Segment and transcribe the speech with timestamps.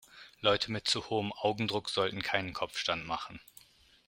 [0.39, 3.39] Leute mit zu hohem Augendruck sollten keinen Kopfstand machen.